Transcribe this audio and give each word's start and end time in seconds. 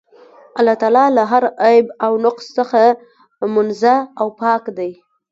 الله 0.59 0.73
تعالی 0.81 1.05
له 1.15 1.23
هر 1.31 1.43
عيب 1.65 1.87
او 2.05 2.11
نُقص 2.25 2.45
څخه 2.57 2.81
منزَّه 3.53 3.95
او 4.19 4.27
پاك 4.41 4.63
دی 4.77 4.91